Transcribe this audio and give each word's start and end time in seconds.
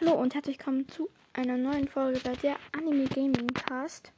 Hallo 0.00 0.12
und 0.12 0.32
herzlich 0.32 0.58
willkommen 0.58 0.88
zu 0.88 1.10
einer 1.32 1.56
neuen 1.56 1.88
Folge 1.88 2.20
bei 2.20 2.32
der 2.34 2.54
Anime 2.70 3.06
Gaming 3.06 3.48
Cast. 3.48 4.12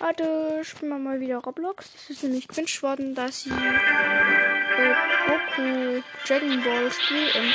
Heute 0.00 0.62
spielen 0.64 0.90
wir 0.90 0.98
mal 0.98 1.18
wieder 1.18 1.38
Roblox. 1.38 1.94
Es 1.94 2.10
ist 2.10 2.22
nämlich 2.24 2.46
gewünscht 2.46 2.82
worden, 2.82 3.14
dass 3.14 3.46
ich 3.46 3.52
äh, 3.52 4.94
Goku 5.28 6.02
Dragon 6.26 6.62
Ball 6.62 6.90
spiele. 6.92 7.30
Ähm, 7.36 7.52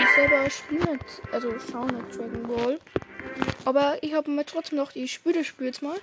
ich 0.00 0.14
selber 0.14 0.48
spiele 0.48 0.92
nicht, 0.92 1.22
also 1.32 1.58
schaue 1.58 1.92
nicht 1.92 2.16
Dragon 2.16 2.42
Ball. 2.44 2.78
Aber 3.64 4.00
ich 4.00 4.14
habe 4.14 4.30
mir 4.30 4.46
trotzdem 4.46 4.78
noch 4.78 4.92
die 4.92 5.08
spiele 5.08 5.42
jetzt 5.58 5.82
mal. 5.82 5.98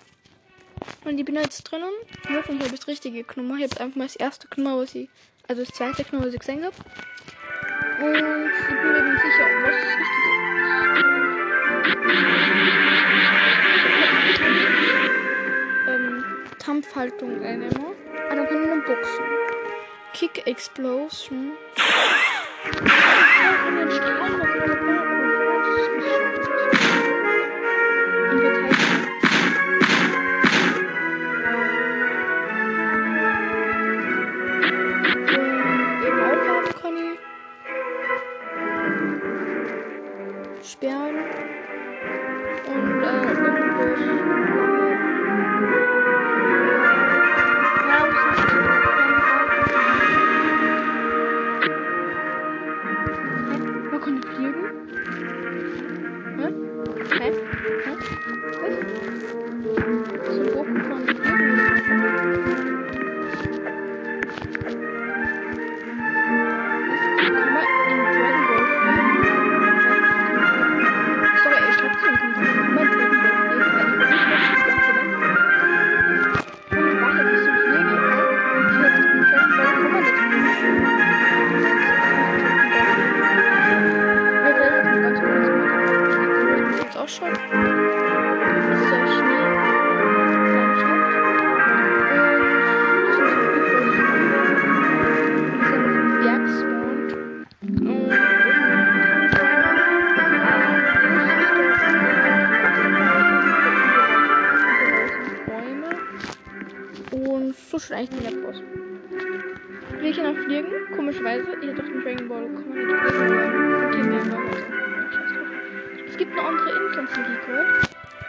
Und 1.05 1.18
ich 1.18 1.23
bin 1.23 1.36
jetzt 1.36 1.64
drinnen. 1.64 1.94
Ich 2.26 2.36
hoffe, 2.36 2.52
ich 2.52 2.60
habe 2.60 2.71
das 2.71 2.88
richtige 2.88 3.23
genommen. 3.23 3.57
Ich 3.57 3.71
habe 3.71 3.82
einfach 3.82 3.96
mal 3.96 4.07
das 4.07 4.18
erste 4.18 4.50
genommen, 4.50 4.82
was 4.82 4.96
ich, 4.96 5.07
also 5.48 5.64
das 5.64 5.73
zweite 5.73 6.04
genommen, 6.04 6.28
was 6.28 6.34
ich 6.34 6.42
gesehen 6.42 6.66
habe. 6.66 6.76
Und 7.98 8.14
ich 8.14 8.68
bin 8.68 8.91
mir 8.91 9.04
nicht 9.04 9.21
sicher, 9.21 9.48
was 9.64 9.75
das 9.75 9.93
richtige 10.00 10.32
ist. 10.61 10.75
Ähm, 15.87 16.11
Kampfhaltung 16.64 17.32
einnehmen. 17.43 17.86
Ah, 18.29 18.36
dann 18.36 18.47
ich 18.64 18.70
noch 18.75 18.86
boxen. 18.86 19.25
Kick 20.14 20.46
Explosion. 20.46 21.54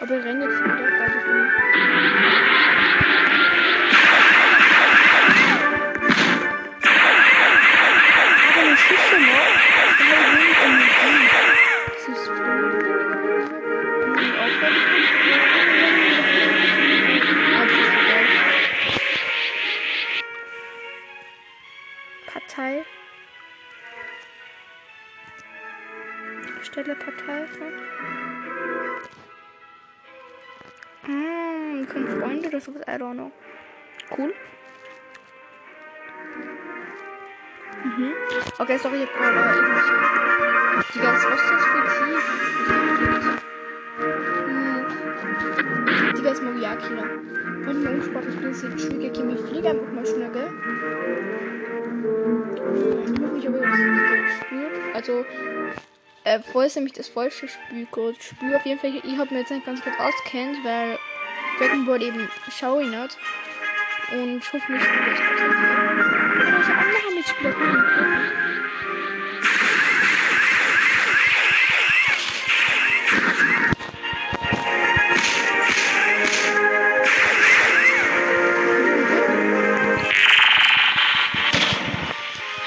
Aber 0.08 0.18
ich 0.18 0.24
renne 0.24 0.44
jetzt 0.44 0.60
wieder, 0.62 0.72
weil 0.72 1.16
ich 1.16 1.24
bin. 1.24 1.50
Aber 8.54 8.76
Schüsse 8.76 9.18
noch. 9.18 9.50
Da 9.98 10.04
habe 10.04 10.22
ich 10.22 10.30
wenig 10.38 10.58
Energie. 10.62 11.26
Das 11.92 12.04
ist 12.08 12.30
Partei. 22.26 22.84
Stelle 26.62 26.94
Partei 26.94 27.46
vor. 27.58 27.72
Freunde 32.36 32.48
oder 32.48 32.60
sowas, 32.60 32.82
I 32.86 32.98
don't 32.98 33.14
know. 33.14 33.30
Cool. 34.16 34.34
Mhm. 37.84 38.12
Okay, 38.58 38.78
sorry, 38.78 39.02
ich 39.02 39.08
hab 39.08 39.14
gerade 39.16 39.56
irgendwas. 39.56 39.84
Digga, 40.94 41.12
was 41.12 41.24
ist 41.24 41.30
das 41.30 41.64
für 41.66 41.82
tief? 42.04 42.24
Digga, 46.16 46.30
ist 46.30 46.42
Moriakina. 46.42 47.02
Und 47.02 47.82
mein 47.82 47.94
unsportlich 47.94 48.36
bin 48.36 48.50
ich 48.50 48.58
Trigger 48.60 49.10
Kimi. 49.10 49.34
Ich 49.34 49.40
fliege 49.40 49.70
einfach 49.70 49.92
mal 49.92 50.06
schnell, 50.06 50.30
gell? 50.30 50.50
Ich 53.04 53.20
hoffe, 53.22 53.38
ich 53.38 53.46
habe 53.46 53.58
das 53.58 53.70
gespürt. 54.40 54.94
Also, 54.94 55.24
äh, 56.24 56.40
vorher 56.40 56.66
ist 56.66 56.76
nämlich 56.76 56.92
das 56.92 57.08
falsche 57.08 57.48
Spielcode. 57.48 58.22
Spiel 58.22 58.54
auf 58.54 58.66
jeden 58.66 58.78
Fall. 58.80 58.94
Ich 59.02 59.16
habe 59.16 59.32
mir 59.32 59.40
jetzt 59.40 59.50
nicht 59.50 59.64
ganz 59.64 59.82
gut 59.82 59.94
auskennt, 59.98 60.58
weil 60.64 60.98
Dragon 61.58 61.86
Ball 61.86 62.02
eben 62.02 62.28
ich 62.80 62.88
nicht. 62.88 63.18
Und 64.12 64.38
ich 64.38 64.52
hoffe, 64.52 64.72
ich 64.74 64.82
spiele 64.82 65.10
das 65.10 65.18
gut. 65.18 66.06
Aber 66.40 66.52
welche 66.58 66.76
andere 66.76 67.14
Mitspieler 67.14 67.52
können 67.52 67.84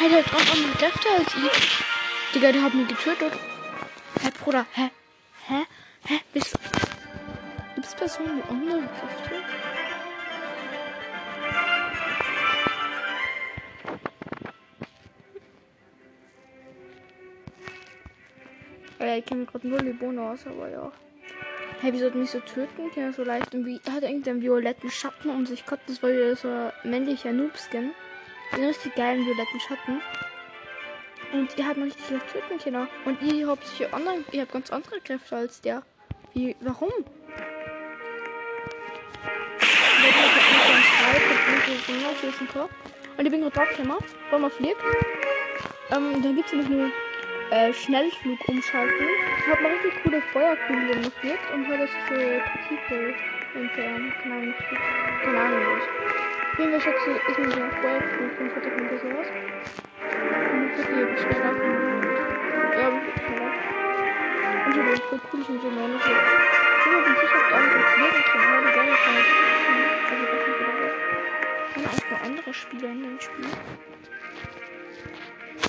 ich 0.02 0.10
der 0.10 0.24
hat 0.24 0.34
auch 0.34 0.54
andere 0.54 0.72
Kräfte 0.78 1.10
als 1.18 1.36
ich. 1.36 2.34
Digga, 2.34 2.52
der 2.52 2.64
hat 2.64 2.74
mich 2.74 2.88
getötet. 2.88 3.34
Hä, 4.22 4.30
Bruder, 4.44 4.66
hä? 4.74 4.90
Hä? 5.48 5.66
Hä? 6.06 6.20
Bist 6.34 6.56
Gibt's 6.56 6.59
Personen 8.10 8.38
mit 8.38 8.50
anderen 8.50 8.88
Kräfte? 8.88 9.36
Oh 19.00 19.04
ich 19.04 19.26
kenne 19.26 19.46
gerade 19.46 19.68
nur 19.68 19.80
Libone 19.80 20.22
aus, 20.24 20.48
aber 20.48 20.70
ja. 20.70 20.92
Hey, 21.82 21.94
wieso 21.94 22.08
hat 22.08 22.16
mich 22.16 22.32
so 22.32 22.40
töten? 22.40 22.90
Ja, 22.96 23.14
so 23.14 23.24
leicht 23.24 23.54
irgendwie. 23.54 23.80
Er 23.86 23.94
hat 23.94 24.04
irgendeinen 24.04 24.42
violetten 24.42 24.90
Schatten 24.90 25.30
um 25.30 25.46
sich 25.46 25.64
gehabt. 25.66 25.88
Das 25.88 26.02
war 26.02 26.10
wieder 26.10 26.36
so 26.36 26.48
ein 26.48 26.72
männlicher 26.84 27.32
Noob-Skin. 27.32 27.92
Den 28.56 28.66
richtig 28.66 28.96
geilen 28.96 29.24
violetten 29.24 29.60
Schatten. 29.60 30.02
Und 31.32 31.56
ihr 31.56 31.68
habt 31.68 31.78
mich 31.78 31.94
richtig 31.94 32.10
leicht 32.10 32.32
töten 32.32 32.58
können. 32.58 32.88
Und 33.06 33.22
ihr 33.22 33.48
habt 33.48 33.68
sicher 33.68 33.94
andere, 33.94 34.24
ihr 34.32 34.42
habt 34.42 34.52
ganz 34.52 34.72
andere 34.72 35.00
Kräfte 35.00 35.36
als 35.36 35.62
der. 35.62 35.84
Wie, 36.34 36.56
warum? 36.60 36.90
Und 43.20 43.26
ich 43.26 43.32
bin 43.32 43.42
gerade 43.42 43.54
draufgekommen, 43.54 43.98
weil 44.32 44.40
man 44.40 44.50
fliegt. 44.50 44.82
Ähm, 45.92 46.24
dann 46.24 46.36
gibt 46.38 46.46
es 46.46 46.54
nämlich 46.54 46.70
nur 46.70 46.90
äh, 47.52 47.74
Schnellflug 47.74 48.40
umschalten. 48.48 49.08
Ich 49.40 49.52
habe 49.52 49.62
mal 49.62 49.74
richtig 49.74 49.92
coole 50.04 50.22
Feuerkugeln 50.32 50.90
wenn 50.90 51.02
man 51.02 51.12
fliegt 51.20 51.52
und 51.54 51.68
hat 51.68 51.82
das 51.82 51.90
so 52.08 52.16
Partikel 52.16 53.14
entfernt. 53.56 54.14
Keine 54.24 54.36
Ahnung. 54.36 54.54
Keine 55.22 55.38
Ahnung, 55.38 55.60
was. 55.66 55.84
Auf 56.54 56.60
jeden 56.60 56.72
Fall 56.72 56.82
schätze 56.82 57.12
ich, 57.12 57.30
ist 57.30 57.40
mir 57.40 57.52
so 57.52 57.60
ein 57.60 57.72
und 58.40 58.56
hat 58.56 58.66
das 58.66 58.72
ein 58.72 58.88
bisschen. 58.88 59.12
Und 59.12 59.28
dann 60.48 60.72
fliegt 60.76 60.88
die 60.88 61.22
schneller. 61.22 61.54
Ja, 62.80 62.88
ich 62.88 63.20
schneller. 63.20 63.52
Und 64.66 64.74
so, 64.76 64.82
das 64.82 64.94
ist 64.94 65.04
voll 65.04 65.20
cool, 65.34 65.40
ich 65.42 65.48
bin 65.48 65.60
so 65.60 65.70
noch 65.70 66.69
Ich 66.80 66.86
bin 66.86 67.16
sicher, 67.16 67.40
ob 67.40 67.54
andere 67.54 67.84
fliegen 67.94 68.24
können, 68.32 68.54
aber 68.56 68.72
die 68.72 68.90
nicht 68.90 69.02
fliegen. 69.04 69.84
Also, 70.10 70.24
das 70.26 70.40
ist 70.40 70.48
wieder. 70.48 70.68
Sind 71.74 71.86
auch 71.88 72.12
noch 72.12 72.22
andere 72.26 72.54
Spieler 72.54 72.90
in 72.90 73.04
dem 73.04 73.20
Spiel. 73.20 73.46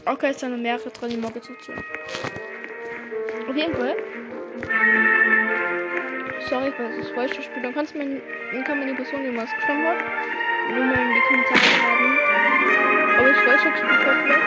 Okay, 0.07 0.31
es 0.31 0.41
sind 0.41 0.63
mehrere 0.63 0.91
drin, 0.91 1.11
die 1.11 1.17
ich 1.17 1.47
dazu. 1.47 1.73
Auf 3.49 3.57
jeden 3.57 3.75
Fall. 3.75 3.97
Sorry, 6.49 6.73
falls 6.77 6.97
ich 6.97 7.05
das 7.05 7.15
falsche 7.15 7.43
Spiel. 7.43 7.63
Dann, 7.63 7.75
kannst 7.75 7.95
mir, 7.95 8.21
dann 8.53 8.65
kann 8.65 8.79
man 8.79 8.89
die 8.89 8.95
Person, 8.95 9.23
die 9.25 9.37
was 9.37 9.51
geschrieben 9.55 9.87
hat, 9.87 9.99
nur 10.71 10.85
mal 10.85 10.99
in 10.99 11.15
die 11.15 11.21
Kommentare 11.21 11.59
schreiben. 11.59 12.19
Aber 13.19 13.31
ich 13.31 13.37
falsch 13.37 13.65
gespielt 13.65 14.07
habe, 14.07 14.21
vielleicht. 14.23 14.41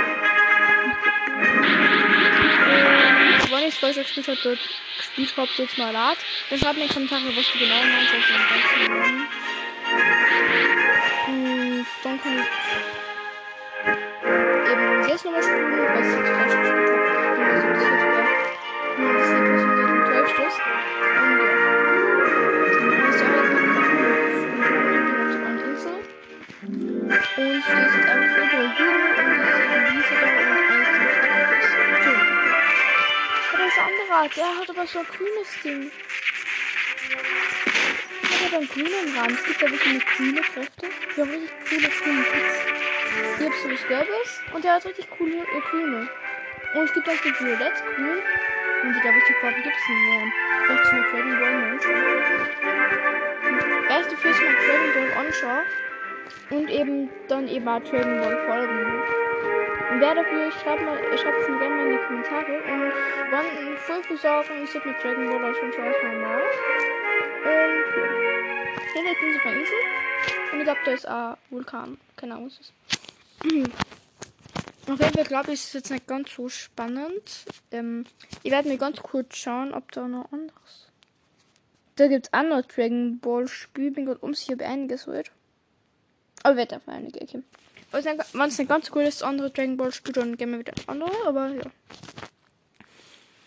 Äh, 2.70 3.52
Wenn 3.52 3.68
ich 3.68 3.76
falsch 3.80 3.98
gespielt 3.98 4.28
habe, 4.28 4.58
habe, 5.18 5.50
jetzt 5.58 5.78
mal 5.78 5.92
lad. 5.92 6.18
Dann 6.50 6.60
schreibt 6.60 6.76
mir 6.76 6.84
in 6.84 6.88
die 6.88 6.94
Kommentare, 6.94 7.22
was 7.36 7.52
du 7.52 7.58
genau 7.60 7.76
meinst. 7.76 8.14
Und 11.28 11.86
dann 12.04 12.22
kann 12.22 12.34
ich 12.40 12.46
eben 14.72 15.10
jetzt 15.10 15.26
nochmal 15.26 15.44
spielen, 15.44 15.78
was 15.94 16.08
ich 16.08 16.14
jetzt 16.16 16.30
falsch 16.30 16.56
gespielt 16.56 16.90
habe. 16.90 17.14
Wenn 17.38 17.50
das. 17.50 17.64
Nur, 18.98 19.14
dass 19.14 19.28
die 19.30 19.42
Person 19.42 19.76
dort 19.76 19.90
enttäuscht 19.90 20.40
ist. 20.48 20.60
Andere, 34.14 34.30
der 34.36 34.46
hat 34.46 34.70
aber 34.70 34.86
so 34.86 35.00
ein 35.00 35.06
grünes 35.06 35.62
Ding. 35.64 35.92
Hat 38.22 38.48
aber 38.48 38.58
einen 38.58 38.68
grünen 38.70 39.18
Rand. 39.18 39.32
Es 39.32 39.44
gibt 39.44 39.62
ja 39.62 39.72
wirklich 39.72 39.90
eine 39.90 40.00
grüne 40.00 40.42
Kräfte. 40.42 40.88
Die 41.16 41.22
haben 41.22 41.30
richtig 41.32 41.52
coole 41.70 41.90
grüne 41.90 42.24
Pits. 42.24 42.58
Hier 43.38 43.46
gibt 43.50 43.56
es 43.56 43.64
was 43.72 43.88
Gelbes 43.88 44.42
und 44.54 44.64
der 44.64 44.74
hat 44.74 44.86
richtig 44.86 45.10
coole 45.18 45.38
äh, 45.38 45.62
grüne. 45.70 46.10
Und 46.76 46.84
es 46.84 46.94
gibt 46.94 47.10
auch 47.10 47.22
die 47.24 47.34
Violett, 47.40 47.74
grün. 47.96 48.22
Und 48.84 48.96
ich 48.96 49.02
glaube, 49.02 49.18
welche 49.18 49.34
Farben 49.42 49.64
gibt 49.64 49.76
es 49.76 49.86
denn 49.88 50.02
mehr? 50.06 50.26
Vielleicht 50.66 50.86
zum 50.86 51.00
Dragon 51.12 51.40
Ball 51.40 51.54
mal 51.54 51.72
anschauen. 51.72 52.04
Erst 53.90 54.12
die 54.12 54.16
Füße 54.16 54.42
mal 54.44 54.54
Dragon 54.54 54.94
Ball 54.94 55.12
anschauen. 55.26 55.66
Und 56.50 56.70
eben 56.70 57.10
dann 57.28 57.48
eben 57.48 57.68
auch 57.68 57.82
Dragon 57.84 58.20
Ball 58.20 58.46
folgen. 58.46 59.23
Und 59.94 60.02
wer 60.02 60.16
dafür, 60.16 60.52
schreibt 60.52 60.84
mal, 60.84 60.98
schreibt 61.20 61.38
es 61.38 61.46
gerne 61.46 61.70
mal 61.70 61.86
in 61.86 61.92
die 61.92 62.04
Kommentare. 62.08 62.64
Und 62.64 62.94
wann 63.30 63.78
voll 63.78 64.18
sagen, 64.18 64.64
ich 64.64 64.72
sollte 64.72 64.88
mit 64.88 65.04
Dragon 65.04 65.28
Ball 65.28 65.52
auch 65.52 65.56
schon 65.56 65.72
schon 65.72 65.84
erstmal 65.86 66.18
mal. 66.18 66.42
Und. 67.44 67.84
Hier 68.92 69.04
ich 69.04 69.40
auf 69.40 69.46
einer 69.46 69.60
Insel. 69.60 69.78
Und 70.52 70.58
ich 70.58 70.64
glaube, 70.64 70.80
da 70.84 70.92
ist 70.94 71.08
auch 71.08 71.38
Vulkan. 71.52 72.00
Keine 72.16 72.34
Ahnung, 72.34 72.48
was 72.48 72.60
ist. 72.60 72.74
Auf 74.90 75.00
jeden 75.00 75.14
Fall 75.14 75.26
glaube 75.26 75.48
ich, 75.50 75.60
ist 75.60 75.68
es 75.68 75.74
jetzt 75.74 75.92
nicht 75.92 76.08
ganz 76.08 76.34
so 76.34 76.50
spannend. 76.50 77.46
Ähm, 77.70 78.06
ich 78.42 78.52
werde 78.52 78.70
mir 78.70 78.80
ganz 78.80 79.00
kurz 79.00 79.38
schauen, 79.38 79.76
ob 79.76 79.92
da 79.92 80.08
noch 80.08 80.32
anderes. 80.32 80.88
Da 81.98 82.08
gibt 82.08 82.26
es 82.26 82.34
auch 82.34 82.42
noch 82.42 82.64
Dragon 82.64 83.20
Ball 83.20 83.48
Spiel. 83.48 83.92
Bin 83.92 84.08
gerade 84.08 84.22
um 84.22 84.34
sich 84.34 84.48
hier 84.48 84.60
einiges 84.68 85.06
wird. 85.06 85.30
Aber 86.42 86.58
wird 86.58 86.74
auf 86.74 86.88
einige 86.88 87.22
okay. 87.22 87.44
Wenn 87.94 88.20
es 88.48 88.58
nicht 88.58 88.70
ganz 88.70 88.90
cool 88.96 89.04
ist, 89.04 89.22
andere 89.22 89.52
Dragon 89.52 89.78
Ball 89.78 89.94
Spiel, 89.94 90.14
dann 90.14 90.36
gehen 90.36 90.52
wir 90.52 90.58
wieder 90.60 90.74
ein 90.74 90.90
andere, 90.90 91.12
aber 91.28 91.50
ja. 91.50 91.62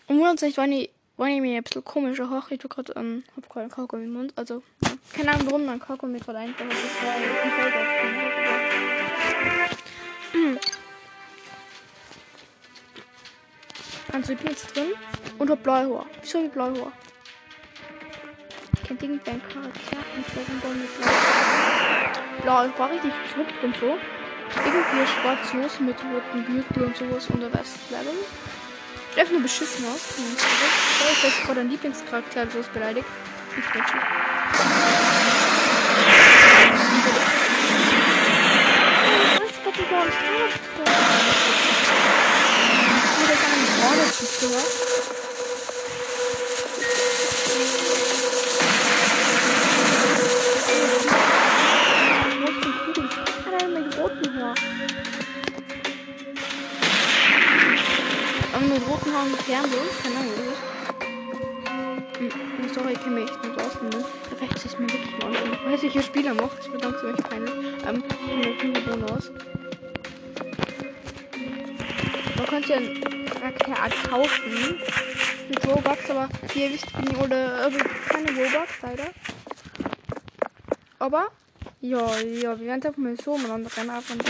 Und 0.07 0.19
wundert 0.19 0.39
sich, 0.39 0.55
wenn 0.55 0.71
ich, 0.71 0.89
wenn 1.17 1.27
ich 1.27 1.41
mir 1.41 1.57
ein 1.57 1.63
bisschen 1.63 1.83
komischer 1.83 2.29
hoch, 2.29 2.49
ich 2.49 2.59
tue 2.59 2.69
gerade 2.69 2.95
an, 2.95 3.25
hab 3.35 3.49
gerade 3.49 3.61
einen 3.63 3.71
Kakao 3.71 3.99
im 3.99 4.13
Mund, 4.13 4.31
also, 4.37 4.63
ja. 4.85 4.91
keine 5.13 5.31
Ahnung, 5.33 5.47
warum 5.47 5.65
mein 5.65 5.79
mir 6.11 6.19
gerade 6.19 6.37
einfach 6.37 6.63
hat, 6.63 6.71
das 6.71 7.03
war 7.03 7.15
die 7.19 7.51
Folge 7.61 7.77
aufgenommen. 7.77 8.27
Also 14.13 14.31
ich 14.31 14.39
bin 14.39 14.47
jetzt 14.47 14.73
drin 14.73 14.93
und 15.37 15.49
hab 15.49 15.61
blaue 15.61 15.97
Haare. 15.97 16.05
Wieso 16.21 16.39
hab 16.39 16.45
ich 16.45 16.51
blaue 16.51 16.71
Haare? 16.79 16.91
Kennt 18.87 19.03
irgendein 19.03 19.41
Charakter 19.41 19.97
in 20.15 20.23
Dragon 20.33 20.59
Ball 20.61 20.73
mit 20.75 20.97
blau? 20.97 21.11
Blau 22.41 22.79
war 22.79 22.89
richtig 22.89 23.11
geschmückt 23.23 23.63
und 23.63 23.75
so. 23.75 23.97
Irgendwie 24.55 25.07
schwarz 25.07 25.53
los 25.53 25.79
mit 25.79 25.97
roten 26.03 26.45
Gürtel 26.45 26.83
und 26.83 26.97
sowas 26.97 27.27
und 27.29 27.41
der 27.41 27.53
Rest 27.53 27.77
Level. 27.89 28.13
Sieht 29.15 29.31
nur 29.31 29.41
beschissen 29.41 29.85
aus. 29.85 30.15
Da 30.15 31.11
ist 31.11 31.23
jetzt 31.23 31.43
gerade 31.45 31.61
ein 31.61 31.69
Lieblingscharakter 31.69 32.45
bloß 32.45 32.67
beleidigt. 32.67 33.07
Ich 33.57 33.65
quetsche. 33.65 33.97
Was 39.39 39.55
hat 39.65 39.75
die 39.75 39.85
gar 39.89 40.05
nicht 40.05 40.17
wieder 53.77 53.91
seinen 53.91 54.01
Order 54.01 54.55
mit 58.69 58.87
roten 58.87 59.13
Haaren 59.13 59.31
mit 59.31 59.41
Fernseher? 59.41 59.79
Keine 60.03 60.15
Ahnung. 60.17 60.33
Hm, 62.19 62.69
sorry, 62.73 62.93
ich 62.93 62.99
kenne 62.99 63.21
mich 63.21 63.29
nicht 63.29 63.61
aus. 63.61 63.81
Ne? 63.81 64.05
Vielleicht 64.35 64.55
ist 64.55 64.65
es 64.65 64.79
mir 64.79 64.89
wirklich 64.91 65.17
mal 65.19 65.71
weiß, 65.71 65.83
welcher 65.83 66.01
Spieler 66.01 66.33
macht. 66.33 66.57
Das 66.59 66.71
wird 66.71 66.83
langsam 66.83 67.13
echt 67.13 67.29
peinlich. 67.29 67.53
Ähm, 67.87 68.03
ich 68.41 68.57
bin 68.85 69.03
aus. 69.11 69.31
Man 72.35 72.45
könnte 72.47 72.69
ja 72.69 72.77
einen 72.77 73.25
Charakterart 73.29 73.93
kaufen. 74.09 74.81
Mit 75.49 75.65
Robux, 75.65 76.09
aber 76.09 76.27
hier 76.51 76.73
wisst 76.73 76.87
ihr, 76.91 77.21
oder 77.21 77.67
äh, 77.67 77.71
keine 78.09 78.29
Robux 78.31 78.69
leider. 78.81 79.11
Aber, 80.99 81.27
ja, 81.81 82.19
ja, 82.19 82.59
wir 82.59 82.65
werden 82.67 82.83
einfach 82.83 82.97
mal 82.97 83.15
so 83.17 83.37
miteinander 83.37 83.69
rennen. 83.77 83.89
Ab 83.89 84.03
und 84.11 84.23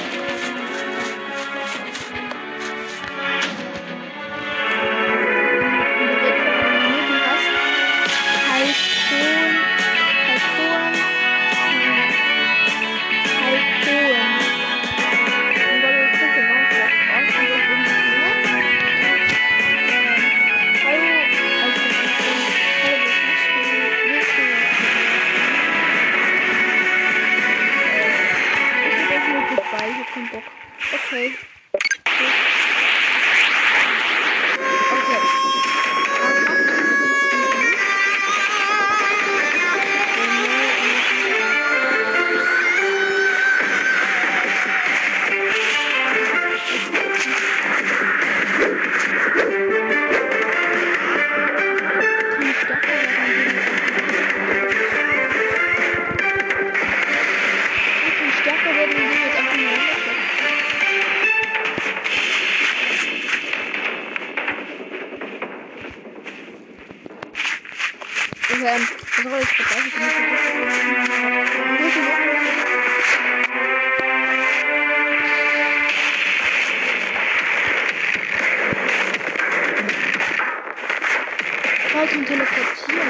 Schalten 81.97 82.25
teleportieren. 82.27 83.09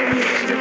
Irgendwie. 0.00 0.54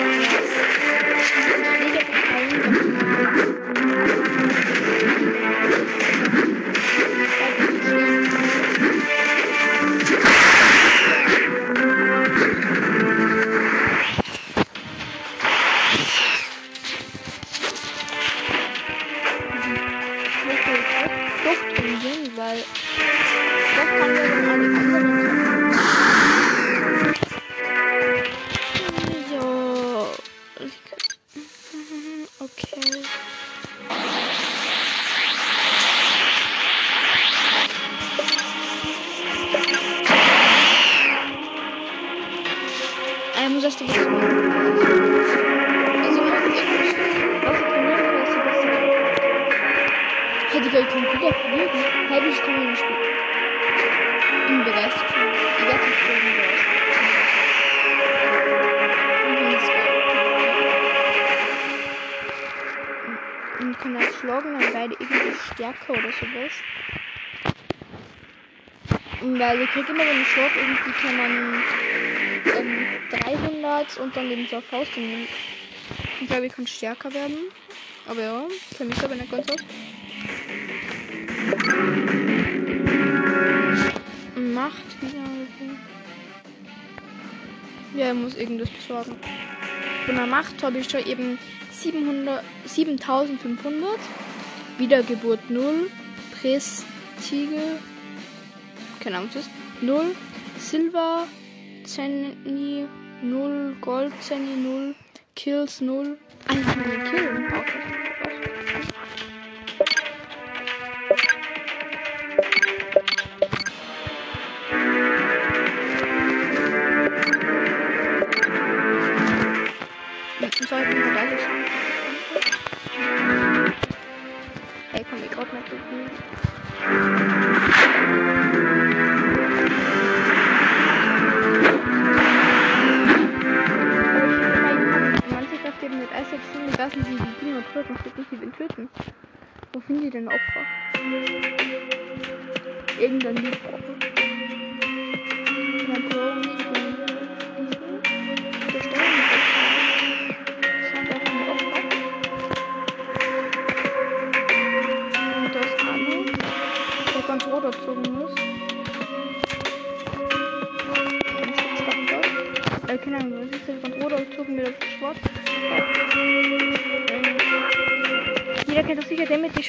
Machst? 43.50 43.82
Also, 46.04 46.22
man 46.22 46.44
irgendwie 46.44 46.78
was 47.44 47.58
ich 47.60 47.66
kann, 47.68 47.86
ist 48.24 48.38
besser. 48.44 48.72
Hey, 50.52 50.62
Digga, 50.62 50.80
ich 50.80 50.88
kann 50.88 51.04
wieder 51.04 51.34
fliegen. 51.34 51.82
Hey, 52.10 52.22
ich 52.30 52.42
kann 52.42 52.70
nicht 52.70 52.80
spielen. 52.80 53.04
Bin 54.48 54.64
begeistert 54.64 55.10
schon. 55.12 55.30
Ich 55.34 55.66
werde 55.66 55.84
nicht 55.86 56.00
spielen, 56.00 56.36
was. 56.38 56.62
Und 63.60 63.74
kann 63.80 63.94
das 63.94 64.16
schlagen, 64.20 64.50
dann 64.60 64.74
beide 64.74 64.94
irgendwie 65.00 65.36
stärker 65.54 65.92
oder 65.94 66.12
sowas. 66.12 66.54
Weil 69.22 69.62
ich 69.62 69.70
krieg 69.70 69.90
immer, 69.90 70.00
wenn 70.06 70.22
ich 70.22 70.28
schlage, 70.28 70.60
irgendwie 70.60 70.92
kann 70.92 71.16
man 71.18 71.64
ähm, 72.46 72.86
300 73.12 73.98
und 73.98 74.16
dann 74.16 74.32
eben 74.32 74.48
eine 74.50 74.62
Faust 74.62 74.96
und 74.98 75.28
ich 76.22 76.28
glaube, 76.28 76.46
ich 76.46 76.54
kann 76.54 76.68
stärker 76.68 77.14
werden. 77.14 77.38
Aber 78.08 78.22
ja, 78.22 78.46
kenne 78.78 78.90
mich 78.90 79.04
aber 79.04 79.16
nicht 79.16 79.32
ganz 79.32 79.50
aus. 79.50 79.64
Macht 84.36 85.02
wieder. 85.02 85.24
Ja, 87.96 88.06
er 88.08 88.14
muss 88.14 88.36
irgendwas 88.36 88.70
besorgen. 88.70 89.16
Von 90.06 90.16
der 90.16 90.26
Macht 90.26 90.62
habe 90.64 90.80
ich 90.80 90.90
schon 90.90 91.06
eben 91.06 91.38
700, 91.72 92.44
7500. 92.66 94.00
Wiedergeburt 94.78 95.50
0. 95.50 95.90
Prestige. 96.42 97.80
Keine 99.00 99.18
Ahnung, 99.18 99.30
was 99.34 99.42
ist. 99.42 99.50
0. 99.82 100.16
Silber. 100.58 101.28
Zenny 101.86 102.88
0. 103.22 103.76
Gold. 103.82 104.14
Zenny 104.22 104.56
0. 104.56 104.96
Kills 105.36 105.82
0. 105.82 106.18
Ah, 106.48 106.54
ich 106.54 106.66
kann 106.66 107.93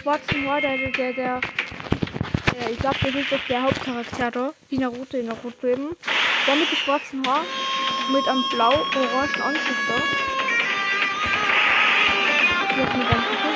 schwarzen 0.05 0.47
Haaren, 0.47 0.61
der, 0.61 0.77
der, 0.77 1.13
der, 1.15 1.41
der 1.41 2.71
ich 2.71 2.79
glaube, 2.79 2.97
das 3.01 3.15
ist 3.15 3.33
doch 3.33 3.47
der 3.49 3.63
Hauptcharakter 3.63 4.31
da, 4.31 4.53
wie 4.69 4.77
Naruto 4.77 5.17
in 5.17 5.27
Naruto 5.27 5.67
eben. 5.67 5.97
Der 6.47 6.57
mit 6.57 6.71
den 6.71 6.77
schwarzen 6.77 7.27
Haaren, 7.27 7.47
mit 8.13 8.29
einem 8.29 8.45
blau-orangen 8.51 9.43
Anzug 9.43 9.79
da. 9.89 9.95
Ich 12.71 12.77
hab 12.77 12.97
mir 12.99 13.54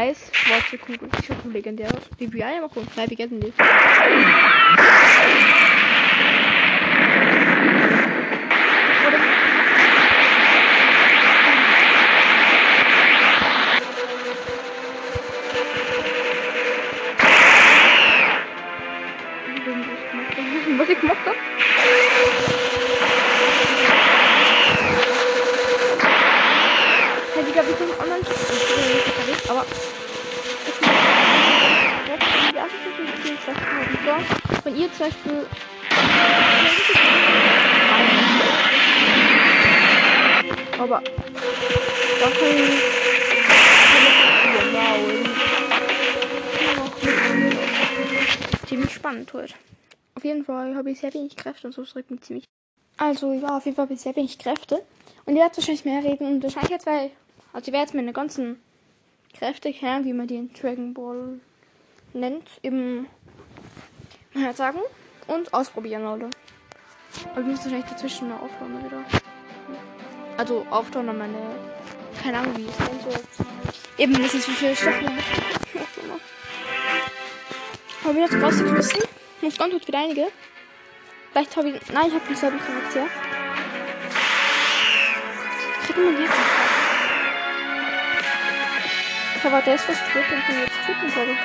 weiß, 0.00 0.18
schwarze 0.32 0.78
Kugel. 0.78 1.08
Die 1.18 1.26
schaut 1.26 1.44
legendär 1.52 1.88
aus. 1.88 2.02
Die 2.18 2.32
wie 2.32 2.42
einmal 2.42 2.70
gucken. 2.70 2.88
Nein, 2.96 3.10
wie 3.10 3.16
gelten 3.16 3.40
die? 3.40 3.52
Aber. 40.90 41.04
Sachen. 42.18 42.80
Ziemlich 48.66 48.90
spannend 48.92 49.32
heute. 49.32 49.54
Auf 50.16 50.24
jeden 50.24 50.44
Fall 50.44 50.74
habe 50.74 50.90
ich 50.90 50.98
sehr 50.98 51.14
wenig 51.14 51.36
Kräfte 51.36 51.68
und 51.68 51.72
so 51.72 51.84
schreckt 51.84 52.10
mich 52.10 52.22
ziemlich. 52.22 52.44
Also, 52.96 53.32
ja, 53.32 53.56
auf 53.56 53.64
jeden 53.64 53.76
Fall 53.76 53.84
habe 53.84 53.94
ich 53.94 54.00
sehr 54.00 54.16
wenig 54.16 54.38
Kräfte. 54.38 54.82
Und 55.26 55.34
ihr 55.34 55.42
werdet 55.42 55.56
wahrscheinlich 55.58 55.84
mehr 55.84 56.02
reden. 56.02 56.26
Und 56.26 56.42
wahrscheinlich 56.42 56.72
jetzt, 56.72 56.86
weil. 56.86 57.12
Also, 57.52 57.68
ich 57.68 57.72
werde 57.72 57.84
jetzt 57.84 57.94
meine 57.94 58.12
ganzen 58.12 58.60
Kräfte 59.32 59.72
kennen, 59.72 60.04
wie 60.04 60.12
man 60.12 60.26
den 60.26 60.52
Dragon 60.52 60.92
Ball 60.92 61.40
nennt, 62.14 62.48
halt 64.34 64.56
sagen. 64.56 64.80
Und 65.28 65.54
ausprobieren, 65.54 66.02
Leute. 66.02 66.30
Aber 67.30 67.40
ich 67.42 67.46
muss 67.46 67.64
wahrscheinlich 67.64 67.88
dazwischen 67.88 68.28
mal 68.28 68.38
aufhören 68.38 68.84
wieder. 68.84 69.04
Also, 70.36 70.66
aufhören 70.70 71.08
an 71.08 71.18
meine. 71.18 71.38
Keine 72.22 72.38
Ahnung, 72.38 72.56
wie 72.56 72.62
ich 72.62 72.70
es 72.70 72.78
nennen 72.78 73.00
soll. 73.02 73.20
Eben, 73.98 74.22
das 74.22 74.34
ist 74.34 74.48
wie 74.48 74.52
viele 74.52 74.76
Staffeln. 74.76 75.10
Habe 78.04 78.18
ich 78.18 78.30
jetzt 78.30 78.42
rausgeschmissen? 78.42 79.02
Muss 79.40 79.58
ganz 79.58 79.72
gut 79.72 79.86
wieder 79.86 79.98
einige. 79.98 80.28
Vielleicht 81.32 81.56
habe 81.56 81.68
ich. 81.68 81.74
Nein, 81.92 82.06
ich 82.08 82.14
habe 82.14 82.26
denselben 82.26 82.58
Charakter. 82.58 83.06
Kriegen 85.86 86.16
wir 86.16 86.22
jetzt 86.22 86.34
Aber 89.44 89.62
der 89.62 89.74
ist 89.74 89.88
was 89.88 89.98
tot 89.98 90.24
und 90.30 90.44
kann 90.46 90.60
jetzt 90.60 90.86
töten, 90.86 91.12
glaube 91.12 91.30
ich. 91.32 91.38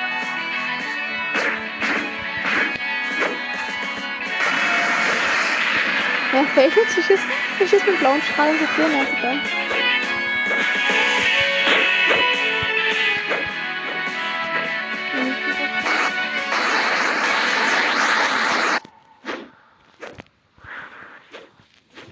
Ja, 6.32 6.44
welchen 6.54 7.00
ich 7.00 7.10
ist, 7.10 7.24
ich 7.60 7.72
ist 7.72 7.86
mit 7.86 7.98
blauen 7.98 8.20
Strahlen 8.20 8.58
so 8.58 8.66
viel 8.66 8.88
nerviger. 8.88 9.34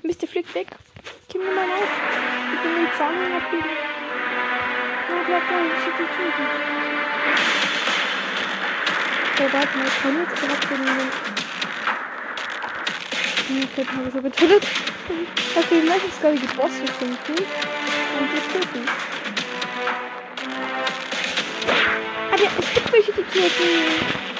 Mr. 0.03 0.27
fliegt 0.27 0.55
weg. 0.55 0.69
Gib 1.29 1.43
mir 1.43 1.51
mal 1.53 1.65
auf. 1.65 1.89
Ich 2.55 2.61
bin 2.63 2.75
den 2.77 2.89
Zahn 2.97 3.15
abbiegen. 3.37 3.71
Oh, 5.11 5.25
bleib 5.27 5.49
da, 5.49 5.57
ich 5.61 5.85
schicke 5.85 5.99
die 5.99 6.09
Töten. 6.17 6.47
So, 9.37 9.45
warte 9.53 9.79
mal, 9.79 9.87
ich 9.87 10.03
kann 10.03 10.15
jetzt 10.21 10.37
gerade 10.41 10.67
den... 10.69 11.25
Okay, 13.65 13.87
habe 13.95 14.09
ich 14.09 14.15
so 14.15 14.23
getötet. 14.23 14.94
Okay, 15.07 15.79
ich 15.83 15.85
möchte 15.85 16.07
jetzt 16.07 16.21
gerade 16.23 16.37
die 16.37 16.47
Bosse 16.57 16.87
finden. 16.99 17.45
Und 18.17 18.29
die 18.33 18.41
töten. 18.53 18.89
Aber 22.33 22.43
ja, 22.43 22.51
es 22.59 22.75
gibt 22.75 22.93
welche, 22.93 23.13
die 23.13 23.23
töten. 23.23 24.34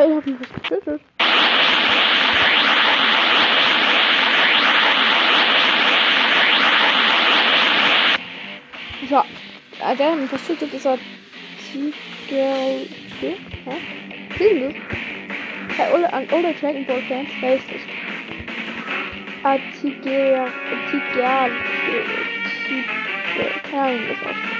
Ah, 0.00 0.04
ich 0.06 0.16
hab 0.16 0.26
ihn 0.26 0.38
getötet. 0.38 1.00
Ja, 9.10 9.24
äh, 9.84 9.96
der 9.96 10.12
hat 10.12 10.18
mich 10.18 10.30
fast 10.30 10.48
getötet, 10.48 10.72
ist 10.72 10.86
er 10.86 10.98
Tiger... 11.70 12.86
Hä? 13.20 13.36
Tiger? 14.38 14.72
Bei 15.76 15.92
alle, 15.92 16.12
an 16.12 16.26
alle 16.30 16.54
Dragon 16.54 16.86
Ball 16.86 17.02
Fans 17.02 17.28
weiß 17.42 17.60
ich. 17.74 17.82
Ah, 19.42 19.58
Tiger... 19.82 20.48
Tiger... 20.90 21.50
Tiger... 22.66 22.84
Keine 23.70 23.82
Ahnung, 23.82 24.00
wie 24.08 24.59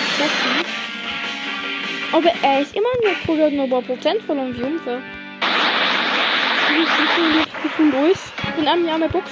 getroffen. 0.00 0.78
Aber 2.12 2.32
er 2.42 2.62
ist 2.62 2.74
immer 2.74 2.88
nur 3.02 3.14
100 3.58 3.86
Prozent 3.86 4.22
von 4.22 4.38
einem 4.38 4.54
Jungfer. 4.54 5.00
Wie 7.62 7.68
viel 7.68 7.90
durch? 7.90 8.18
In 8.58 8.68
einem 8.68 8.86
Jahr 8.86 8.98
mehr 8.98 9.08
Box. 9.08 9.30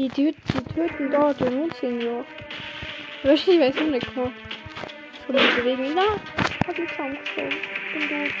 Digga, 0.00 0.14
die, 0.14 0.32
tö 0.32 0.32
die 0.32 0.64
töten 0.74 1.10
dort 1.10 1.40
den 1.40 1.58
Mondsenior. 1.58 2.24
Weiß 3.22 3.40
ich 3.40 3.46
nicht 3.48 3.58
mehr. 3.58 3.72
Von 3.74 5.36
den 5.36 5.56
bewegen. 5.56 5.92
Na, 5.94 6.16
hab 6.66 6.78
ich 6.78 6.96
Zaun 6.96 7.10
gestoßen. 7.10 7.50
Bin 7.92 8.08
tot. 8.08 8.32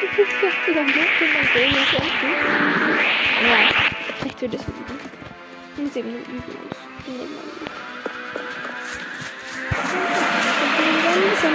Du 0.00 0.06
bist 0.16 0.32
doch 0.42 0.66
wieder 0.66 0.84
tot 0.86 1.12
und 1.20 1.30
dann 1.34 1.46
sehen 1.54 1.70
wir 1.70 1.78
uns 1.78 1.92
Ja, 3.42 3.58
vielleicht 4.18 4.40
wird 4.40 4.54
es 4.54 4.62
üben. 4.62 4.98
Muss 5.76 5.96
eben 5.96 6.10
nur 6.10 6.20
üben. 6.20 6.42
Ich 6.98 7.12
nicht 7.12 7.18
mal 7.18 7.44
üben. 7.46 7.66
Ich 10.66 11.42
bin 11.42 11.54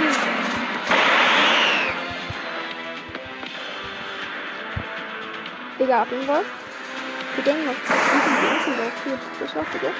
Egal, 5.78 6.02
auf 6.02 6.10
jeden 6.10 6.26
Fall. 6.26 6.65
Wir 7.36 7.44
denken 7.44 7.66
noch, 7.66 7.74
wie 7.74 7.84
viel 8.64 8.72
auch 8.80 9.04
hier. 9.04 9.18
Das 9.40 9.54
war 9.54 9.64
bitte. 9.64 9.92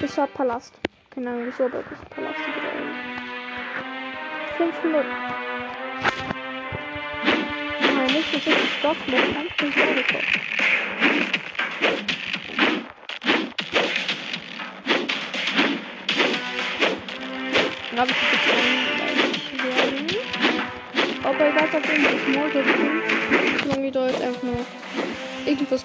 Das 0.00 0.16
war 0.16 0.26
Palast. 0.28 0.74
Keine 1.10 1.28
Ahnung, 1.30 1.46
wieso, 1.46 1.64
aber 1.66 1.82
das 1.82 1.92
ist 1.92 2.10
Palast. 2.10 2.40
500. 4.56 5.06
Nein, 7.80 8.06
nicht, 8.06 8.34
dass 8.34 8.46
ich 8.46 8.78
Stoff 8.78 8.96
mit 9.06 9.20
500 9.58 9.88
Euro 9.88 10.20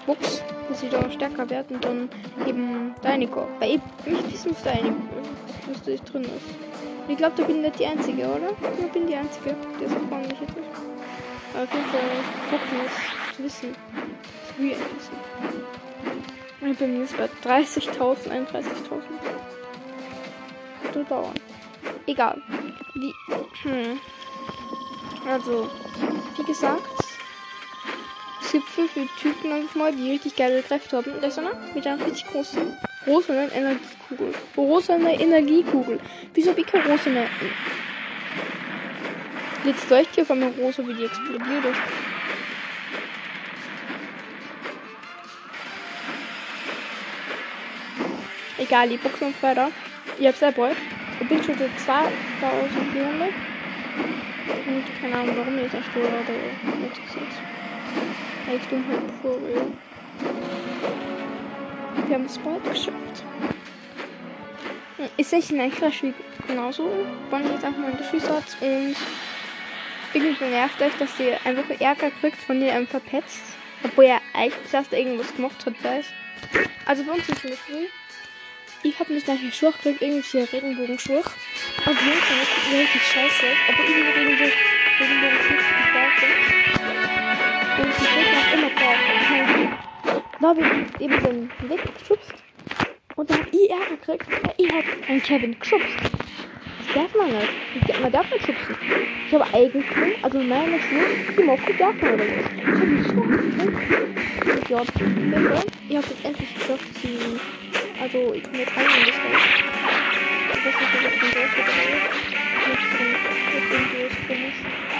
Box, 0.05 0.43
dass 0.69 0.79
sie 0.81 0.89
da 0.89 1.09
stärker 1.09 1.49
werden, 1.49 1.79
dann 1.81 2.09
eben 2.47 2.95
Deiniko. 3.01 3.47
Weil 3.59 3.75
ich 3.75 3.81
möchte 4.05 4.31
wissen, 4.31 4.51
was 4.51 4.63
was 5.67 5.81
da 5.83 5.91
drin 6.11 6.23
ist. 6.23 6.65
Ich 7.07 7.17
glaube, 7.17 7.33
da 7.37 7.43
bin 7.43 7.57
ich 7.57 7.61
nicht 7.63 7.79
die 7.79 7.85
Einzige, 7.85 8.23
oder? 8.27 8.49
Ich 8.81 8.91
bin 8.91 9.07
die 9.07 9.15
Einzige, 9.15 9.55
die 9.79 9.85
mich 10.27 10.39
jetzt 10.39 10.55
nicht. 10.55 10.69
Aber 11.53 11.63
auf 11.63 11.73
jeden 11.73 11.85
Fall 11.85 12.01
gucken 12.49 12.79
zu 13.35 13.43
wissen. 13.43 13.75
Das 14.57 14.65
ich 14.65 14.71
wissen. 14.71 15.35
Ich 16.71 16.77
bin 16.77 16.99
jetzt 16.99 17.15
bei 17.15 17.25
30.000, 17.25 18.29
31.000. 18.29 19.01
Das 20.93 21.07
dauern. 21.07 21.33
Egal. 22.07 22.41
Wie. 22.95 23.13
Hm. 23.63 23.99
Also, 25.29 25.69
wie 26.37 26.43
gesagt, 26.43 27.04
gibt 28.55 28.69
fünf 28.69 28.93
Typen 29.21 29.49
manchmal, 29.49 29.93
die 29.93 30.11
richtig 30.11 30.37
geile 30.37 30.63
Kräfte 30.63 30.95
haben. 30.95 31.11
Da 31.19 31.27
ist 31.27 31.37
einer 31.37 31.51
mit 31.73 31.85
einer 31.85 32.05
richtig 32.05 32.25
großen 32.27 32.77
rosenen 33.05 33.51
Energiekugel. 33.51 34.33
Rosene 34.55 35.19
Energiekugel. 35.19 35.99
Wieso 36.33 36.51
habe 36.51 36.61
ich 36.61 36.65
keine 36.65 36.85
rosene? 36.85 37.27
Jetzt 39.65 39.89
leuchtet 39.89 40.15
hier 40.15 40.23
auf 40.23 40.31
einmal 40.31 40.51
rosa, 40.51 40.87
wie 40.87 40.93
die 40.93 41.03
explodiert 41.03 41.65
ist. 41.65 41.81
Egal, 48.57 48.87
die 48.87 48.97
Boxen 48.97 49.27
und 49.27 49.43
weiter. 49.43 49.69
Ich 50.17 50.27
hab's 50.27 50.41
erbeut. 50.41 50.77
Ich 51.19 51.27
bin 51.27 51.43
schon 51.43 51.57
2400. 51.57 53.29
Und 54.67 55.01
keine 55.01 55.15
Ahnung, 55.15 55.35
warum 55.37 55.57
ich 55.57 55.71
das 55.71 55.83
tue, 55.93 56.07
aber 56.07 57.54
es. 58.47 58.61
Ich 58.61 58.67
dumm 58.67 58.83
halt 58.89 59.01
vor, 59.21 59.37
Wir 62.07 62.15
haben 62.15 62.25
es 62.25 62.37
bald 62.37 62.63
geschafft. 62.63 63.23
Ist 65.17 65.33
echt 65.33 65.51
ein 65.51 65.71
Crash 65.71 66.03
wie 66.03 66.13
genauso. 66.47 66.89
Wollen 67.29 67.51
jetzt 67.51 67.65
einfach 67.65 67.79
mal 67.79 67.91
einen 67.91 68.03
Schießsatz 68.09 68.57
und 68.61 68.95
irgendwie 70.13 70.45
nervt 70.45 70.81
euch, 70.81 70.93
dass 70.97 71.19
ihr 71.19 71.37
einfach 71.43 71.69
Ärger 71.79 72.11
kriegt, 72.21 72.37
von 72.37 72.61
ihr 72.61 72.73
einem 72.73 72.87
verpetzt. 72.87 73.41
Obwohl 73.83 74.05
er 74.05 74.21
eigentlich 74.33 74.73
erst 74.73 74.93
irgendwas 74.93 75.35
gemacht 75.35 75.65
hat, 75.65 75.83
weiß. 75.83 76.05
Also 76.85 77.03
bei 77.03 77.11
uns 77.13 77.27
ist 77.27 77.43
es 77.45 77.59
früh. 77.59 77.87
Ich 78.83 78.99
habe 78.99 79.13
mich 79.13 79.27
nachher 79.27 79.51
Schwach 79.51 79.77
gekriegt, 79.77 80.01
irgendwelche 80.01 80.51
Regenbogenschwach. 80.53 81.31
Auf 81.85 81.87
jeden 81.87 82.21
Fall 82.21 82.37
ist 82.41 82.71
wirklich 82.71 83.03
scheiße. 83.03 83.45
Aber 83.67 83.83
ich 83.83 83.89
irgendwie 83.89 84.19
Regenbogen, 84.19 84.51
Regenbogenschwach 84.99 85.51
nicht 85.51 86.74
die 87.77 88.05
Gegner 88.05 88.39
auch 88.39 88.53
immer 88.53 88.71
drauf. 88.75 88.99
Ich 90.97 91.01
eben 91.01 91.23
den 91.23 91.69
weggeschubst. 91.69 92.33
Und 93.15 93.29
dann 93.29 93.47
ich 93.51 93.69
Ärger 93.69 93.95
gekriegt, 93.95 94.27
weil 94.43 94.53
ich 94.57 94.71
habe 94.71 94.83
einen 95.07 95.23
Kevin 95.23 95.59
geschubst. 95.59 95.87
Das 95.99 96.93
darf 96.93 97.15
man 97.15 97.27
nicht. 97.27 98.01
Man 98.01 98.11
darf 98.11 98.29
nicht 98.31 98.45
schubsen. 98.45 98.75
Ich 99.27 99.33
habe 99.33 99.45
eigentlich, 99.53 99.85
also 100.21 100.37
meine 100.39 100.79
Schuhe, 100.79 101.35
die 101.37 101.43
Mocke 101.43 101.73
darf 101.77 101.95
man 102.01 102.15
nicht. 102.17 102.33
Ich 102.57 102.71
habe 102.71 102.85
mich 102.85 103.07
so 103.07 103.21
gekriegt. 103.21 104.69
Ja, 104.69 104.81
ich 104.81 105.95
habe 105.97 106.07
jetzt 106.09 106.25
endlich 106.25 106.53
geschafft, 106.55 106.85
sie 107.01 107.39
also, 108.01 108.33
ich 108.33 108.43
komme 108.43 108.57
jetzt 108.57 108.75
rein 108.75 108.85
in 108.85 109.05
das. 109.07 109.15
Das 110.51 110.67
ist 110.67 110.81
ein 110.81 111.19
Bereich. 111.19 111.53
Nicht 112.67 112.87
drin. 112.91 113.15
Jetzt 113.53 113.71
irgendwie 113.71 114.01
ist 114.03 114.19
komisch. 114.27 114.59
Ich 114.89 114.94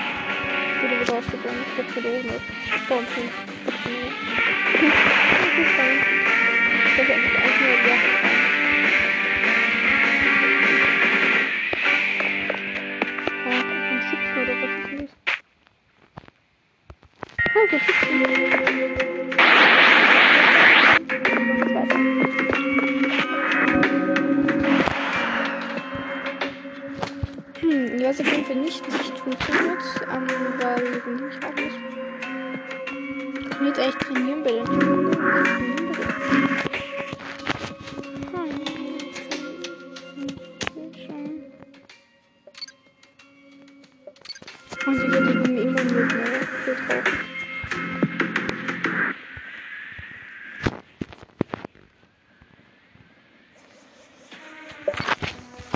würde 0.81 1.01
wieder 1.01 1.13
rausgegangen. 1.13 1.61
Ich 1.67 1.75
glaube, 1.75 1.91
verloren 1.91 2.25
ist. 2.25 3.54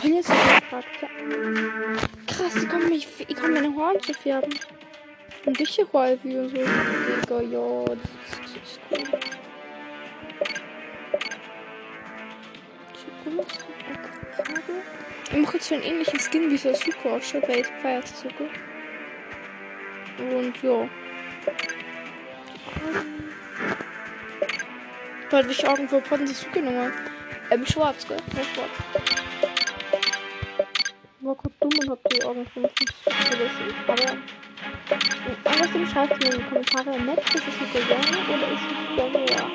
Und 0.01 0.13
jetzt 0.13 0.29
ist 0.29 0.37
der 0.37 0.83
krass, 2.27 2.55
ich 2.55 2.69
kann, 2.69 2.87
mich, 2.87 3.07
ich 3.27 3.35
kann 3.35 3.53
meine 3.53 3.99
zu 3.99 4.13
färben. 4.13 4.53
Und 5.45 5.59
dich 5.59 5.69
hier 5.69 5.87
häufig 5.91 6.35
und 6.35 6.49
so. 6.49 6.55
Digga, 6.55 7.41
ja, 7.41 7.85
das 7.85 7.97
ist, 7.97 8.39
das 8.39 8.61
ist 8.63 8.79
cool. 8.91 9.09
Ich 15.31 15.37
mache 15.37 15.57
jetzt 15.57 15.67
so 15.67 15.75
einen 15.75 15.83
ähnlichen 15.83 16.19
Skin 16.19 16.49
wie 16.49 16.57
Sasuke 16.57 17.11
ausschaut, 17.11 17.47
weil 17.47 17.59
ich 17.59 17.67
feiere 17.81 18.01
Sasuke. 18.05 18.49
Und 20.17 20.63
ja. 20.63 20.89
Weil 25.29 25.51
ich 25.51 25.63
irgendwo 25.63 25.99
von 26.01 26.25
Sasuke 26.25 26.61
nochmal. 26.61 26.91
Ähm, 27.51 27.65
schwarz, 27.65 28.07
gell? 28.07 28.17
Ja, 28.35 28.43
schwarz 28.43 29.18
dumm 31.69 31.79
und 31.79 31.89
hab 31.89 32.09
die 32.09 32.23
Augen 32.23 32.45
von 32.53 32.63
vergessen. 32.63 33.73
Aber 33.87 34.17
andersrum 35.45 35.85
schreibt 35.87 36.19
mir 36.19 36.29
in 36.29 36.37
die 36.37 36.43
Kommentare, 36.43 36.91
nett 37.01 37.19
ist 37.19 37.35
es 37.35 37.59
mit 37.59 37.71
Sonne 37.87 38.17
oder 38.29 38.47
ist 38.53 38.65
es 38.65 38.77
wieder 38.91 39.07
so 39.11 39.19
hart? 39.35 39.51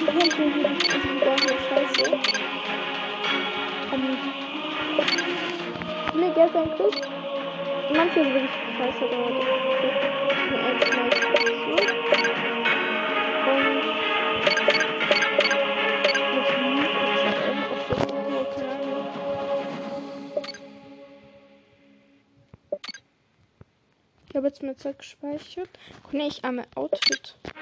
Die 0.00 0.12
hier, 0.12 0.26
ist 0.26 0.88
es 0.88 1.04
wieder 1.04 1.34
so 1.38 1.50
scheiße. 1.68 2.06
Und 3.92 4.04
mir 6.20 6.30
Geld 6.34 6.54
eigentlich. 6.56 6.96
Manche 7.94 8.18
sind 8.20 8.34
wirklich 8.34 8.50
scheiße, 8.78 9.04
aber 9.04 9.28
das 9.30 9.44
ist 10.32 10.50
mir 10.50 10.60
echt 10.72 10.90
mal 10.96 11.10
mein 24.62 24.78
Zeug 24.78 24.98
gespeichert. 24.98 25.68
Kann 26.10 26.20
ich 26.20 26.44
einmal 26.44 26.66
Outfit. 26.74 27.36
Outfit? 27.42 27.56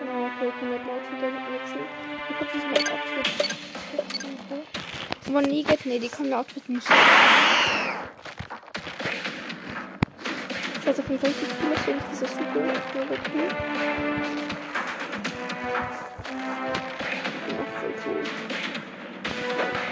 Genau, 0.00 0.26
okay, 0.26 0.52
kann 0.60 0.72
ich 0.72 0.82
mal 0.84 0.94
Outfit 0.94 1.22
wechseln. 1.22 1.86
Ich 2.28 2.36
glaube, 2.36 2.52
das 2.52 2.64
mein 2.64 2.88
Outfit. 2.94 3.28
Aber 5.28 5.42
nie 5.42 5.62
geht, 5.62 5.86
nee, 5.86 5.98
die 5.98 6.08
kann 6.08 6.28
mir 6.28 6.38
Outfit 6.38 6.68
nicht. 6.68 6.86
Ich 10.80 10.86
weiß 10.86 10.98
auf 11.00 11.08
jeden 11.08 11.20
Fall, 11.20 11.30
wie 11.30 11.66
cool 11.66 11.72
ist, 11.74 11.86
wenn 11.86 11.96
ich 11.98 12.04
dieses 12.10 12.30
super 12.30 12.44
cool. 12.54 12.72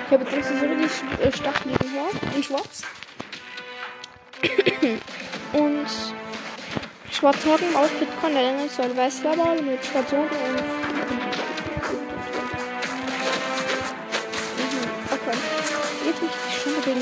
Ich 0.07 0.12
habe 0.12 0.25
jetzt 0.25 0.49
so 0.49 0.55
richtig 0.66 0.90
äh, 1.20 1.33
stacheligen 1.37 1.92
Haar 1.92 2.11
in 2.35 2.42
schwarz. 2.42 2.83
Und 5.53 5.87
schwarze 7.11 7.51
Haken 7.53 7.68
im 7.70 7.77
Outfit 7.77 8.09
kann 8.20 8.37
er 8.37 8.68
so 8.68 8.83
ein 8.83 8.96
weißer 8.96 9.37
Ball 9.37 9.61
mit 9.62 9.85
schwarzen 9.85 10.18
Haken 10.18 10.37
und. 10.37 10.62
Mhm, 14.57 14.85
okay. 15.11 15.37
Jetzt 16.05 16.22
nicht 16.22 16.35
die 16.35 16.53
Schuhe 16.61 16.81
gegen 16.85 17.01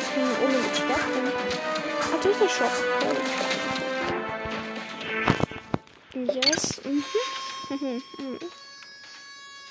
ist 0.00 0.12
ein 0.16 0.30
ohne 0.44 0.58
mit 0.58 0.76
Schwert. 0.76 1.04
Ah, 2.12 2.18
das 2.22 2.40
ist 2.40 2.56
Schock. 2.56 2.76
Yes. 6.14 6.80
Mhm. 6.84 7.04
Mhm. 7.70 8.02
Mhm. 8.18 8.38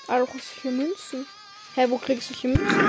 Also, 0.08 0.26
solche 0.54 0.70
Münzen. 0.70 1.26
Hä, 1.74 1.86
wo 1.88 1.98
kriegst 1.98 2.30
du 2.30 2.34
solche 2.34 2.48
Münzen? 2.48 2.80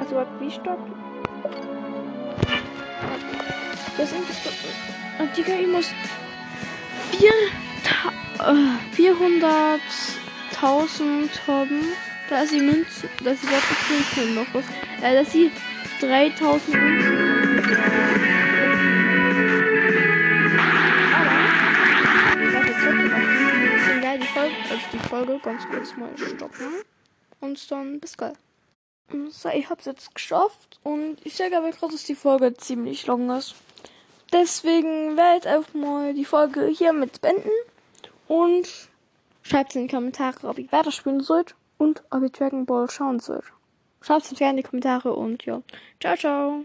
Also 0.00 0.26
wie 0.38 0.50
Stock? 0.50 0.78
Das 3.96 4.10
sind 4.10 4.28
das. 4.28 4.36
Oh, 5.20 5.26
Digga, 5.36 5.54
ich 5.54 5.68
muss. 5.68 5.88
400.000 8.96 11.28
haben. 11.46 11.84
Da 12.28 12.42
ist 12.42 12.52
die 12.52 12.60
Münze. 12.60 13.08
Da 13.22 13.30
ist 13.30 13.42
überhaupt 13.42 13.90
Münze 13.90 14.26
noch 14.32 14.46
was. 14.52 14.64
Äh, 15.02 15.14
das 15.14 15.34
ist 15.34 15.52
3000 16.00 16.74
Münzen. 16.74 17.14
Die 24.14 24.28
Folge, 24.28 24.54
also 24.70 24.86
die 24.92 24.98
Folge 25.08 25.40
ganz 25.42 25.66
kurz 25.68 25.96
mal 25.96 26.16
stoppen. 26.16 26.68
Und 27.40 27.68
dann 27.70 27.98
bis 28.00 28.16
gleich. 28.16 28.36
So, 29.28 29.50
ich 29.50 29.68
hab's 29.68 29.84
jetzt 29.84 30.14
geschafft 30.14 30.80
und 30.82 31.18
ich 31.24 31.34
sage 31.34 31.58
aber 31.58 31.70
gerade, 31.70 31.92
dass 31.92 32.04
die 32.04 32.14
Folge 32.14 32.54
ziemlich 32.54 33.06
lang 33.06 33.28
ist. 33.36 33.54
Deswegen 34.32 35.16
werde 35.16 35.38
ich 35.38 35.48
einfach 35.48 35.74
mal 35.74 36.14
die 36.14 36.24
Folge 36.24 36.66
hier 36.66 36.92
mit 36.92 37.20
beenden. 37.20 37.50
Und 38.26 38.68
schreibt 39.42 39.76
in 39.76 39.82
die 39.86 39.94
Kommentare, 39.94 40.48
ob 40.48 40.58
ihr 40.58 40.72
weiterspielen 40.72 41.20
sollt 41.20 41.54
und 41.78 42.02
ob 42.10 42.22
ihr 42.22 42.30
Dragon 42.30 42.66
Ball 42.66 42.90
schauen 42.90 43.20
sollt. 43.20 43.44
Schreibt 44.00 44.30
es 44.30 44.38
gerne 44.38 44.52
in 44.52 44.56
die 44.58 44.62
Kommentare 44.62 45.12
und 45.12 45.44
ja. 45.44 45.62
Ciao, 46.00 46.16
ciao. 46.16 46.64